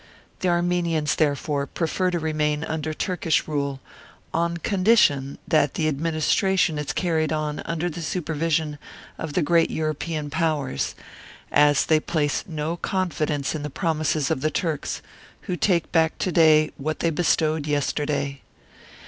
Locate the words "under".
2.63-2.91, 7.65-7.87